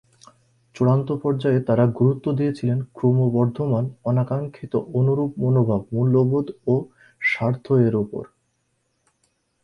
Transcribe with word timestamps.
চূড়ান্ত 0.75 1.09
পর্যায়ে 1.23 1.59
তারা 1.59 1.85
গুরুত্ব 1.99 2.25
দিয়েছিলেন 2.31 2.79
ক্রমবর্ধমান 2.93 3.85
আকাঙ্ক্ষিত 4.17 4.73
অনুরূপ 4.99 5.31
মনোভাব, 5.43 5.81
মূল্যবোধ 5.93 6.47
ও 6.67 6.75
স্বার্থ 7.21 7.65
এর 7.87 7.95
ওপর। 7.95 8.23